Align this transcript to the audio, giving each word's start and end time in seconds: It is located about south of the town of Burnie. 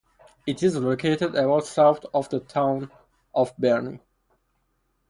It 0.47 0.63
is 0.63 0.75
located 0.77 1.35
about 1.35 1.67
south 1.67 2.05
of 2.11 2.27
the 2.29 2.39
town 2.39 2.89
of 3.35 3.55
Burnie. 3.57 3.99